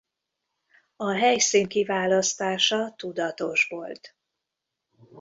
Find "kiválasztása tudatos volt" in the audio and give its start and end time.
1.67-4.15